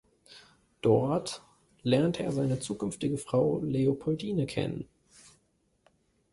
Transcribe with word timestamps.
Dort 0.81 1.43
lernte 1.83 2.23
er 2.23 2.31
seine 2.31 2.59
zukünftige 2.59 3.19
Frau 3.19 3.59
Leopoldine 3.59 4.47
kennen. 4.47 4.87